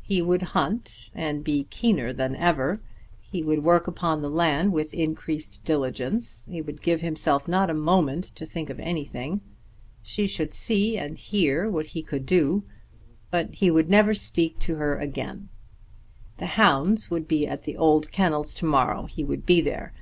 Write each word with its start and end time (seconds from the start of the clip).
He 0.00 0.22
would 0.22 0.40
hunt, 0.56 1.10
and 1.14 1.44
be 1.44 1.64
keener 1.64 2.10
than 2.14 2.34
ever; 2.36 2.80
he 3.20 3.42
would 3.42 3.64
work 3.64 3.86
upon 3.86 4.22
the 4.22 4.30
land 4.30 4.72
with 4.72 4.94
increased 4.94 5.62
diligence; 5.66 6.48
he 6.50 6.62
would 6.62 6.80
give 6.80 7.02
himself 7.02 7.46
not 7.46 7.68
a 7.68 7.74
moment 7.74 8.24
to 8.36 8.46
think 8.46 8.70
of 8.70 8.80
anything. 8.80 9.42
She 10.02 10.26
should 10.26 10.54
see 10.54 10.96
and 10.96 11.18
hear 11.18 11.68
what 11.70 11.84
he 11.92 12.00
could 12.02 12.24
do; 12.24 12.64
but 13.30 13.56
he 13.56 13.70
would 13.70 13.90
never 13.90 14.14
speak 14.14 14.58
to 14.60 14.76
her 14.76 14.96
again. 14.96 15.50
The 16.38 16.46
hounds 16.56 17.10
would 17.10 17.28
be 17.28 17.46
at 17.46 17.64
the 17.64 17.76
old 17.76 18.10
kennels 18.10 18.54
to 18.54 18.64
morrow. 18.64 19.02
He 19.04 19.22
would 19.22 19.44
be 19.44 19.60
there. 19.60 19.92